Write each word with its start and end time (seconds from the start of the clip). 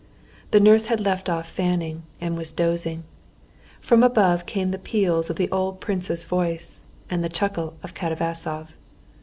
The 0.49 0.59
nurse 0.59 0.87
had 0.87 0.99
left 0.99 1.29
off 1.29 1.47
fanning, 1.47 2.01
and 2.19 2.35
was 2.35 2.51
dozing. 2.51 3.03
From 3.79 4.01
above 4.01 4.47
came 4.47 4.69
the 4.69 4.79
peals 4.79 5.29
of 5.29 5.35
the 5.35 5.51
old 5.51 5.79
prince's 5.79 6.25
voice, 6.25 6.81
and 7.07 7.23
the 7.23 7.29
chuckle 7.29 7.75
of 7.83 7.93
Katavasov. 7.93 8.73